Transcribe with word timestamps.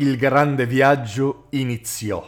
Il 0.00 0.16
grande 0.16 0.64
viaggio 0.64 1.46
iniziò. 1.50 2.24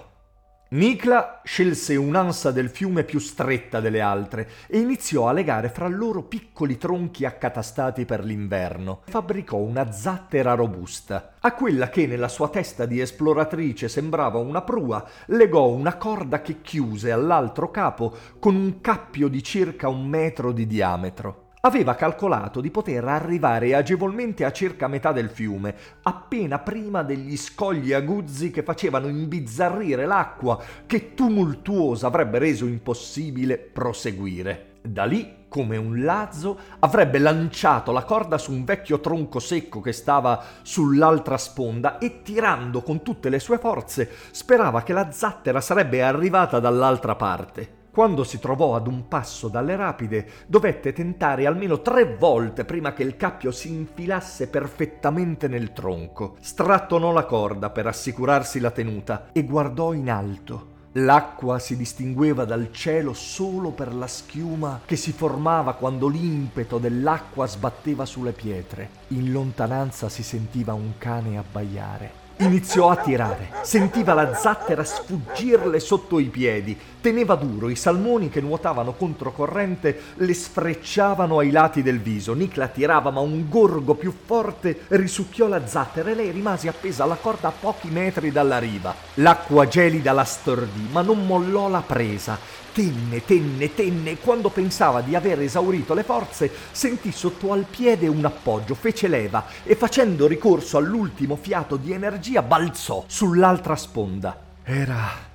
Nicla 0.70 1.40
scelse 1.44 1.94
un'ansa 1.94 2.50
del 2.50 2.68
fiume 2.68 3.04
più 3.04 3.20
stretta 3.20 3.78
delle 3.78 4.00
altre 4.00 4.50
e 4.66 4.80
iniziò 4.80 5.28
a 5.28 5.32
legare 5.32 5.68
fra 5.68 5.86
loro 5.86 6.24
piccoli 6.24 6.78
tronchi 6.78 7.24
accatastati 7.24 8.06
per 8.06 8.24
l'inverno. 8.24 9.02
Fabbricò 9.06 9.58
una 9.58 9.92
zattera 9.92 10.54
robusta. 10.54 11.34
A 11.38 11.54
quella 11.54 11.90
che 11.90 12.08
nella 12.08 12.26
sua 12.26 12.48
testa 12.48 12.86
di 12.86 12.98
esploratrice 12.98 13.86
sembrava 13.86 14.38
una 14.40 14.62
prua, 14.62 15.08
legò 15.26 15.68
una 15.68 15.96
corda 15.96 16.42
che 16.42 16.62
chiuse 16.62 17.12
all'altro 17.12 17.70
capo 17.70 18.12
con 18.40 18.56
un 18.56 18.80
cappio 18.80 19.28
di 19.28 19.44
circa 19.44 19.86
un 19.86 20.08
metro 20.08 20.50
di 20.50 20.66
diametro. 20.66 21.49
Aveva 21.62 21.94
calcolato 21.94 22.62
di 22.62 22.70
poter 22.70 23.04
arrivare 23.04 23.74
agevolmente 23.74 24.46
a 24.46 24.50
circa 24.50 24.88
metà 24.88 25.12
del 25.12 25.28
fiume, 25.28 25.74
appena 26.04 26.58
prima 26.58 27.02
degli 27.02 27.36
scogli 27.36 27.92
aguzzi 27.92 28.50
che 28.50 28.62
facevano 28.62 29.08
imbizzarrire 29.08 30.06
l'acqua, 30.06 30.58
che 30.86 31.12
tumultuosa 31.12 32.06
avrebbe 32.06 32.38
reso 32.38 32.64
impossibile 32.64 33.58
proseguire. 33.58 34.76
Da 34.80 35.04
lì, 35.04 35.44
come 35.48 35.76
un 35.76 36.02
lazzo, 36.02 36.58
avrebbe 36.78 37.18
lanciato 37.18 37.92
la 37.92 38.04
corda 38.04 38.38
su 38.38 38.52
un 38.52 38.64
vecchio 38.64 38.98
tronco 39.00 39.38
secco 39.38 39.82
che 39.82 39.92
stava 39.92 40.42
sull'altra 40.62 41.36
sponda 41.36 41.98
e 41.98 42.22
tirando 42.22 42.80
con 42.80 43.02
tutte 43.02 43.28
le 43.28 43.38
sue 43.38 43.58
forze 43.58 44.10
sperava 44.30 44.82
che 44.82 44.94
la 44.94 45.10
zattera 45.12 45.60
sarebbe 45.60 46.02
arrivata 46.02 46.58
dall'altra 46.58 47.16
parte. 47.16 47.79
Quando 47.92 48.22
si 48.22 48.38
trovò 48.38 48.76
ad 48.76 48.86
un 48.86 49.08
passo 49.08 49.48
dalle 49.48 49.74
rapide, 49.74 50.24
dovette 50.46 50.92
tentare 50.92 51.46
almeno 51.46 51.82
tre 51.82 52.16
volte 52.16 52.64
prima 52.64 52.92
che 52.92 53.02
il 53.02 53.16
cappio 53.16 53.50
si 53.50 53.68
infilasse 53.68 54.46
perfettamente 54.46 55.48
nel 55.48 55.72
tronco. 55.72 56.36
Strattonò 56.38 57.10
la 57.10 57.24
corda 57.24 57.70
per 57.70 57.88
assicurarsi 57.88 58.60
la 58.60 58.70
tenuta 58.70 59.30
e 59.32 59.42
guardò 59.42 59.92
in 59.92 60.08
alto. 60.08 60.78
L'acqua 60.94 61.58
si 61.58 61.76
distingueva 61.76 62.44
dal 62.44 62.72
cielo 62.72 63.12
solo 63.12 63.70
per 63.70 63.92
la 63.94 64.06
schiuma 64.06 64.80
che 64.84 64.96
si 64.96 65.12
formava 65.12 65.74
quando 65.74 66.06
l'impeto 66.06 66.78
dell'acqua 66.78 67.46
sbatteva 67.46 68.04
sulle 68.04 68.32
pietre. 68.32 68.88
In 69.08 69.32
lontananza 69.32 70.08
si 70.08 70.22
sentiva 70.22 70.74
un 70.74 70.92
cane 70.98 71.38
abbaiare. 71.38 72.19
Iniziò 72.40 72.88
a 72.88 72.96
tirare, 72.96 73.50
sentiva 73.60 74.14
la 74.14 74.34
zattera 74.34 74.82
sfuggirle 74.82 75.78
sotto 75.78 76.18
i 76.18 76.24
piedi, 76.24 76.74
teneva 76.98 77.34
duro, 77.34 77.68
i 77.68 77.76
salmoni 77.76 78.30
che 78.30 78.40
nuotavano 78.40 78.92
controcorrente 78.92 80.00
le 80.14 80.32
sfrecciavano 80.32 81.38
ai 81.38 81.50
lati 81.50 81.82
del 81.82 82.00
viso. 82.00 82.32
Nick 82.32 82.56
la 82.56 82.68
tirava, 82.68 83.10
ma 83.10 83.20
un 83.20 83.46
gorgo 83.46 83.94
più 83.94 84.14
forte 84.24 84.84
risucchiò 84.88 85.48
la 85.48 85.66
zattera 85.66 86.10
e 86.10 86.14
lei 86.14 86.30
rimase 86.30 86.68
appesa 86.68 87.04
alla 87.04 87.16
corda 87.16 87.48
a 87.48 87.52
pochi 87.52 87.88
metri 87.88 88.32
dalla 88.32 88.58
riva. 88.58 88.94
L'acqua 89.14 89.68
gelida 89.68 90.12
la 90.12 90.24
stordì, 90.24 90.88
ma 90.90 91.02
non 91.02 91.26
mollò 91.26 91.68
la 91.68 91.82
presa. 91.86 92.38
Tenne, 92.72 93.24
tenne, 93.24 93.74
tenne. 93.74 94.12
E 94.12 94.18
quando 94.18 94.48
pensava 94.48 95.00
di 95.00 95.16
aver 95.16 95.40
esaurito 95.40 95.92
le 95.92 96.04
forze 96.04 96.50
sentì 96.70 97.10
sotto 97.10 97.52
al 97.52 97.66
piede 97.68 98.06
un 98.06 98.24
appoggio, 98.24 98.74
fece 98.74 99.08
leva 99.08 99.44
e 99.64 99.74
facendo 99.74 100.28
ricorso 100.28 100.78
all'ultimo 100.78 101.36
fiato 101.36 101.76
di 101.76 101.92
energia 101.92 102.28
balzò 102.38 103.04
sull'altra 103.06 103.74
sponda. 103.74 104.38
Era 104.62 105.28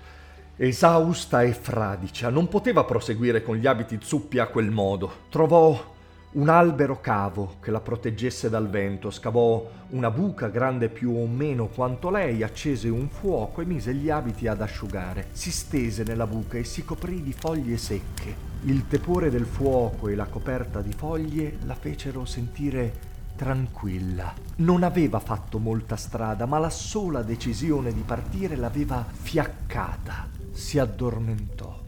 esausta 0.57 1.43
e 1.43 1.53
fradicia, 1.53 2.29
non 2.29 2.47
poteva 2.47 2.85
proseguire 2.85 3.43
con 3.43 3.57
gli 3.57 3.67
abiti 3.67 3.99
zuppi 4.01 4.39
a 4.39 4.47
quel 4.47 4.71
modo. 4.71 5.23
Trovò 5.29 5.93
un 6.35 6.49
albero 6.49 6.99
cavo 6.99 7.55
che 7.61 7.71
la 7.71 7.79
proteggesse 7.79 8.49
dal 8.49 8.69
vento, 8.69 9.09
scavò 9.09 9.69
una 9.89 10.11
buca 10.11 10.47
grande 10.47 10.89
più 10.89 11.15
o 11.15 11.27
meno 11.27 11.67
quanto 11.67 12.09
lei, 12.09 12.43
accese 12.43 12.89
un 12.89 13.07
fuoco 13.09 13.61
e 13.61 13.65
mise 13.65 13.93
gli 13.93 14.09
abiti 14.09 14.47
ad 14.47 14.61
asciugare. 14.61 15.27
Si 15.31 15.51
stese 15.51 16.03
nella 16.03 16.27
buca 16.27 16.57
e 16.57 16.63
si 16.63 16.83
coprì 16.83 17.21
di 17.21 17.33
foglie 17.33 17.77
secche. 17.77 18.53
Il 18.63 18.87
tepore 18.87 19.29
del 19.29 19.45
fuoco 19.45 20.07
e 20.07 20.15
la 20.15 20.25
coperta 20.25 20.81
di 20.81 20.93
foglie 20.93 21.57
la 21.65 21.75
fecero 21.75 22.25
sentire 22.25 23.14
tranquilla. 23.35 24.33
Non 24.57 24.83
aveva 24.83 25.19
fatto 25.19 25.59
molta 25.59 25.95
strada, 25.95 26.45
ma 26.45 26.57
la 26.57 26.69
sola 26.69 27.21
decisione 27.21 27.93
di 27.93 28.01
partire 28.01 28.55
l'aveva 28.55 29.05
fiaccata. 29.07 30.29
Si 30.51 30.79
addormentò. 30.79 31.83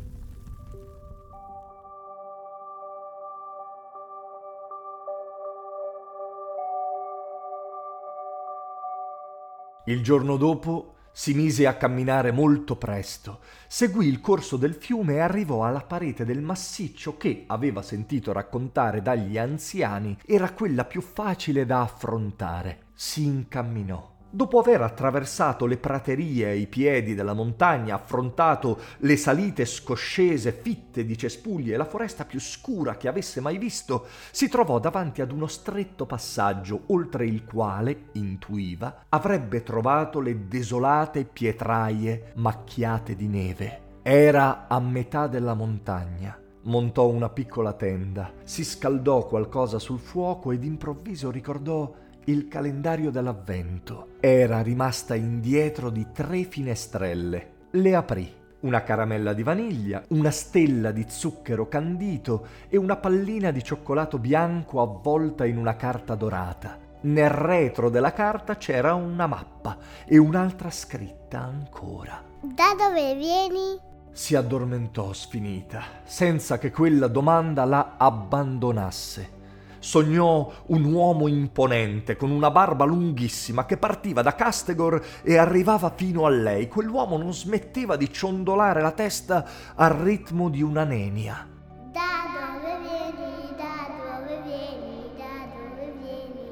Il 9.85 10.03
giorno 10.03 10.35
dopo 10.35 10.95
si 11.19 11.33
mise 11.33 11.65
a 11.65 11.73
camminare 11.73 12.31
molto 12.31 12.75
presto, 12.75 13.39
seguì 13.67 14.05
il 14.05 14.21
corso 14.21 14.55
del 14.55 14.75
fiume 14.75 15.15
e 15.15 15.19
arrivò 15.19 15.63
alla 15.65 15.81
parete 15.81 16.25
del 16.25 16.43
massiccio 16.43 17.17
che, 17.17 17.45
aveva 17.47 17.81
sentito 17.81 18.31
raccontare 18.31 19.01
dagli 19.01 19.35
anziani, 19.35 20.15
era 20.27 20.51
quella 20.51 20.85
più 20.85 21.01
facile 21.01 21.65
da 21.65 21.81
affrontare. 21.81 22.89
Si 22.93 23.25
incamminò. 23.25 24.16
Dopo 24.29 24.59
aver 24.59 24.81
attraversato 24.81 25.65
le 25.65 25.77
praterie 25.77 26.47
ai 26.47 26.67
piedi 26.67 27.15
della 27.15 27.31
montagna, 27.31 27.95
affrontato 27.95 28.77
le 28.97 29.15
salite 29.15 29.63
scoscese 29.63 30.51
fitte 30.51 31.05
di 31.05 31.17
cespugli 31.17 31.71
e 31.71 31.77
la 31.77 31.85
foresta 31.85 32.25
più 32.25 32.37
scura 32.37 32.97
che 32.97 33.07
avesse 33.07 33.39
mai 33.39 33.57
visto, 33.57 34.07
si 34.31 34.49
trovò 34.49 34.79
davanti 34.79 35.21
ad 35.21 35.31
uno 35.31 35.47
stretto 35.47 36.05
passaggio, 36.05 36.83
oltre 36.87 37.25
il 37.25 37.45
quale, 37.45 38.09
intuiva, 38.13 39.05
avrebbe 39.07 39.63
trovato 39.63 40.19
le 40.19 40.47
desolate 40.49 41.23
pietraie 41.23 42.33
macchiate 42.35 43.15
di 43.15 43.27
neve. 43.27 43.81
Era 44.01 44.67
a 44.67 44.77
metà 44.81 45.27
della 45.27 45.53
montagna. 45.53 46.37
Montò 46.63 47.07
una 47.07 47.29
piccola 47.29 47.71
tenda, 47.71 48.33
si 48.43 48.65
scaldò 48.65 49.25
qualcosa 49.25 49.79
sul 49.79 49.99
fuoco 49.99 50.51
ed 50.51 50.65
improvviso 50.65 51.31
ricordò 51.31 51.93
il 52.29 52.47
calendario 52.49 53.09
dell'avvento. 53.09 54.15
Era 54.19 54.61
rimasta 54.61 55.15
indietro 55.15 55.89
di 55.89 56.07
tre 56.11 56.43
finestrelle. 56.43 57.51
Le 57.71 57.95
aprì. 57.95 58.35
Una 58.59 58.83
caramella 58.83 59.33
di 59.33 59.43
vaniglia, 59.43 60.03
una 60.09 60.31
stella 60.31 60.91
di 60.91 61.05
zucchero 61.07 61.67
candito 61.67 62.47
e 62.67 62.75
una 62.75 62.97
pallina 62.97 63.51
di 63.51 63.63
cioccolato 63.63 64.17
bianco 64.17 64.81
avvolta 64.81 65.45
in 65.45 65.57
una 65.57 65.75
carta 65.75 66.15
dorata. 66.15 66.77
Nel 67.01 67.29
retro 67.29 67.89
della 67.89 68.11
carta 68.11 68.57
c'era 68.57 68.93
una 68.95 69.27
mappa 69.27 69.77
e 70.05 70.17
un'altra 70.17 70.71
scritta 70.71 71.39
ancora. 71.39 72.21
Da 72.41 72.75
dove 72.77 73.15
vieni? 73.15 73.79
Si 74.11 74.35
addormentò 74.35 75.13
sfinita, 75.13 75.83
senza 76.03 76.57
che 76.57 76.71
quella 76.71 77.07
domanda 77.07 77.63
la 77.63 77.93
abbandonasse 77.97 79.35
sognò 79.87 80.51
un 80.65 80.83
uomo 80.83 81.29
imponente 81.29 82.17
con 82.17 82.29
una 82.29 82.51
barba 82.51 82.83
lunghissima 82.83 83.65
che 83.65 83.77
partiva 83.77 84.21
da 84.21 84.35
Castegor 84.35 85.01
e 85.23 85.37
arrivava 85.37 85.93
fino 85.95 86.25
a 86.25 86.29
lei. 86.29 86.67
Quell'uomo 86.67 87.17
non 87.17 87.33
smetteva 87.33 87.95
di 87.95 88.11
ciondolare 88.11 88.81
la 88.81 88.91
testa 88.91 89.45
al 89.75 89.91
ritmo 89.91 90.49
di 90.49 90.61
una 90.61 90.83
nenia. 90.83 91.47
Da 91.93 92.01
dove 92.33 92.79
vieni? 92.81 93.55
Da 93.55 93.87
dove 93.87 94.41
vieni? 94.43 95.09
Da 95.15 95.55
dove 95.55 95.93
vieni? 96.01 96.49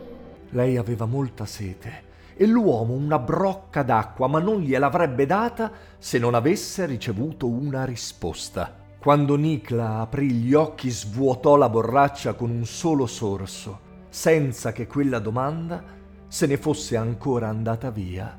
Lei 0.52 0.78
aveva 0.78 1.06
molta 1.06 1.46
sete 1.46 2.03
e 2.38 2.47
l'uomo 2.47 2.94
una 2.94 3.19
brocca 3.19 3.84
d'acqua, 3.84 4.28
ma 4.28 4.40
non 4.40 4.59
gliel'avrebbe 4.62 5.25
data 5.25 5.69
se 5.97 6.19
non 6.19 6.35
avesse 6.35 6.85
ricevuto 6.85 7.50
una 7.50 7.84
risposta. 7.84 8.84
Quando 9.06 9.36
Nicla 9.36 10.00
aprì 10.00 10.32
gli 10.32 10.56
occhi 10.56 10.90
svuotò 10.90 11.58
la 11.58 11.70
borraccia 11.70 12.34
con 12.34 12.50
un 12.50 12.66
solo 12.66 13.06
sorso, 13.06 13.79
senza 14.09 14.72
che 14.72 14.88
quella 14.88 15.20
domanda 15.20 15.84
se 16.28 16.47
ne 16.47 16.58
fosse 16.58 16.97
ancora 16.97 17.47
andata 17.47 17.91
via 17.91 18.35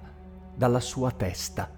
dalla 0.57 0.81
sua 0.81 1.13
testa. 1.13 1.71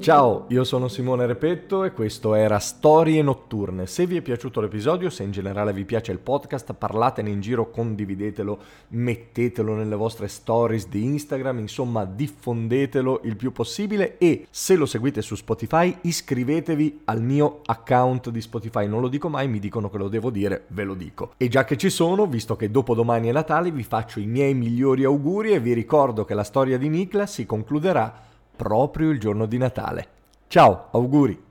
Ciao, 0.00 0.46
io 0.48 0.64
sono 0.64 0.88
Simone 0.88 1.26
Repetto 1.26 1.84
e 1.84 1.92
questo 1.92 2.34
era 2.34 2.58
Storie 2.58 3.20
Notturne. 3.20 3.86
Se 3.86 4.06
vi 4.06 4.16
è 4.16 4.22
piaciuto 4.22 4.62
l'episodio, 4.62 5.10
se 5.10 5.24
in 5.24 5.30
generale 5.30 5.74
vi 5.74 5.84
piace 5.84 6.10
il 6.10 6.20
podcast, 6.20 6.72
parlatene 6.72 7.28
in 7.28 7.42
giro, 7.42 7.68
condividetelo, 7.68 8.58
mettetelo 8.88 9.74
nelle 9.74 9.96
vostre 9.96 10.28
stories 10.28 10.88
di 10.88 11.04
Instagram, 11.04 11.58
insomma 11.58 12.06
diffondetelo 12.06 13.20
il 13.24 13.36
più 13.36 13.52
possibile 13.52 14.16
e 14.16 14.46
se 14.48 14.74
lo 14.74 14.86
seguite 14.86 15.20
su 15.20 15.34
Spotify 15.34 15.94
iscrivetevi 16.00 17.02
al 17.04 17.20
mio 17.20 17.60
account 17.66 18.30
di 18.30 18.40
Spotify. 18.40 18.88
Non 18.88 19.02
lo 19.02 19.08
dico 19.08 19.28
mai, 19.28 19.48
mi 19.48 19.58
dicono 19.58 19.90
che 19.90 19.98
lo 19.98 20.08
devo 20.08 20.30
dire, 20.30 20.64
ve 20.68 20.84
lo 20.84 20.94
dico. 20.94 21.32
E 21.36 21.48
già 21.48 21.66
che 21.66 21.76
ci 21.76 21.90
sono, 21.90 22.26
visto 22.26 22.56
che 22.56 22.70
dopo 22.70 22.94
domani 22.94 23.28
è 23.28 23.32
Natale, 23.32 23.70
vi 23.70 23.82
faccio 23.82 24.18
i 24.18 24.24
miei 24.24 24.54
migliori 24.54 25.04
auguri 25.04 25.52
e 25.52 25.60
vi 25.60 25.74
ricordo 25.74 26.24
che 26.24 26.32
la 26.32 26.42
storia 26.42 26.78
di 26.78 26.88
Nikla 26.88 27.26
si 27.26 27.44
concluderà 27.44 28.28
proprio 28.60 29.08
il 29.08 29.18
giorno 29.18 29.46
di 29.46 29.56
Natale. 29.56 30.06
Ciao, 30.48 30.88
auguri! 30.90 31.48